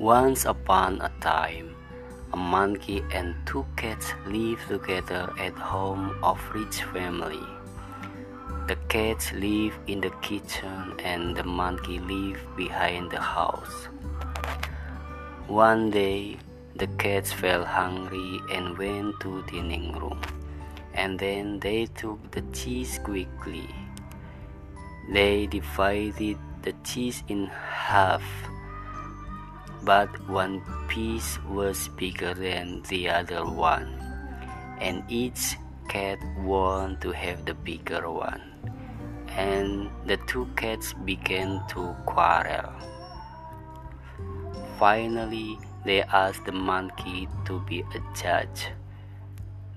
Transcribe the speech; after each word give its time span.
Once 0.00 0.46
upon 0.46 0.98
a 1.02 1.12
time, 1.20 1.76
a 2.32 2.36
monkey 2.36 3.04
and 3.12 3.34
two 3.44 3.66
cats 3.76 4.14
lived 4.24 4.66
together 4.66 5.30
at 5.38 5.52
home 5.52 6.16
of 6.22 6.40
rich 6.54 6.82
family. 6.84 7.44
The 8.66 8.76
cats 8.88 9.30
lived 9.34 9.76
in 9.86 10.00
the 10.00 10.08
kitchen 10.22 10.94
and 11.04 11.36
the 11.36 11.44
monkey 11.44 11.98
lived 11.98 12.40
behind 12.56 13.10
the 13.10 13.20
house. 13.20 13.88
One 15.48 15.90
day, 15.90 16.38
the 16.76 16.86
cats 16.96 17.30
felt 17.30 17.66
hungry 17.66 18.40
and 18.50 18.78
went 18.78 19.20
to 19.20 19.44
dining 19.52 19.92
room, 20.00 20.22
and 20.94 21.18
then 21.18 21.60
they 21.60 21.84
took 21.84 22.30
the 22.30 22.40
cheese 22.56 22.98
quickly. 23.04 23.68
They 25.12 25.46
divided 25.46 26.38
the 26.62 26.72
cheese 26.84 27.22
in 27.28 27.48
half, 27.52 28.24
but 29.82 30.08
one 30.28 30.62
piece 30.88 31.38
was 31.48 31.88
bigger 31.96 32.34
than 32.34 32.82
the 32.88 33.08
other 33.08 33.44
one, 33.44 33.88
and 34.80 35.02
each 35.08 35.56
cat 35.88 36.18
wanted 36.44 37.00
to 37.00 37.10
have 37.12 37.44
the 37.44 37.54
bigger 37.54 38.10
one. 38.10 38.42
And 39.36 39.90
the 40.06 40.18
two 40.26 40.48
cats 40.56 40.92
began 41.04 41.62
to 41.68 41.94
quarrel. 42.04 42.72
Finally, 44.78 45.58
they 45.84 46.02
asked 46.02 46.44
the 46.44 46.52
monkey 46.52 47.28
to 47.46 47.60
be 47.60 47.80
a 47.80 48.00
judge. 48.14 48.68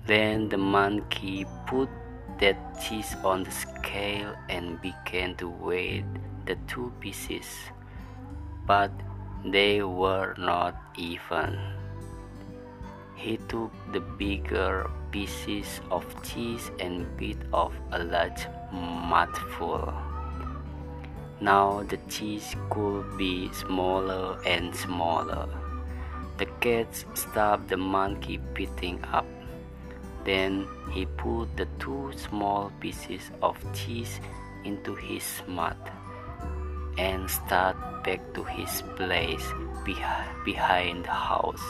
Then 0.06 0.48
the 0.48 0.58
monkey 0.58 1.46
put 1.66 1.88
that 2.40 2.56
cheese 2.82 3.16
on 3.24 3.44
the 3.44 3.50
scale 3.50 4.34
and 4.48 4.80
began 4.82 5.36
to 5.36 5.48
weigh 5.48 6.04
the 6.46 6.56
two 6.66 6.92
pieces, 7.00 7.46
but 8.66 8.90
they 9.44 9.82
were 9.82 10.34
not 10.38 10.74
even. 10.96 11.58
He 13.14 13.36
took 13.36 13.72
the 13.92 14.00
bigger 14.00 14.90
pieces 15.10 15.80
of 15.90 16.04
cheese 16.22 16.70
and 16.80 17.04
bit 17.16 17.36
off 17.52 17.74
a 17.92 18.02
large 18.02 18.48
mouthful. 18.72 19.92
Now 21.40 21.82
the 21.82 21.98
cheese 22.08 22.56
could 22.70 23.18
be 23.18 23.52
smaller 23.52 24.38
and 24.46 24.74
smaller. 24.74 25.48
The 26.38 26.46
cat 26.60 26.88
stopped 27.12 27.68
the 27.68 27.76
monkey 27.76 28.38
beating 28.54 29.04
up. 29.12 29.26
Then 30.24 30.66
he 30.90 31.04
put 31.04 31.54
the 31.56 31.68
two 31.78 32.12
small 32.16 32.72
pieces 32.80 33.30
of 33.42 33.58
cheese 33.74 34.20
into 34.64 34.94
his 34.94 35.42
mouth 35.46 35.76
and 36.98 37.28
start 37.30 37.76
back 38.04 38.20
to 38.34 38.44
his 38.44 38.82
place 38.96 39.44
behind 40.44 41.04
the 41.04 41.10
house. 41.10 41.64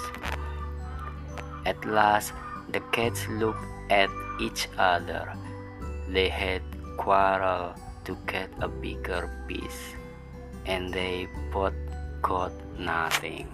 At 1.67 1.83
last, 1.84 2.33
the 2.70 2.80
cats 2.92 3.27
looked 3.28 3.64
at 3.91 4.11
each 4.41 4.69
other. 4.78 5.33
They 6.08 6.28
had 6.28 6.62
quarreled 6.97 7.80
to 8.05 8.17
get 8.27 8.50
a 8.61 8.69
bigger 8.69 9.30
piece, 9.48 9.97
and 10.67 10.92
they 10.92 11.28
both 11.52 11.75
got 12.20 12.52
nothing. 12.78 13.48